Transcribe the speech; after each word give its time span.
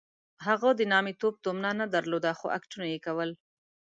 هغه 0.47 0.69
د 0.79 0.81
نامیتوب 0.93 1.33
تومنه 1.43 1.71
نه 1.79 1.85
درلوده 1.95 2.31
خو 2.39 2.47
اکټونه 2.57 2.85
یې 2.93 2.99
کول. 3.05 3.29